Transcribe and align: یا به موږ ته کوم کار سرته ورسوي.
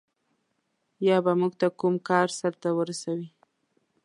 یا 1.07 1.17
به 1.25 1.31
موږ 1.39 1.53
ته 1.59 1.67
کوم 1.79 1.95
کار 2.09 2.27
سرته 2.39 2.69
ورسوي. 2.73 3.29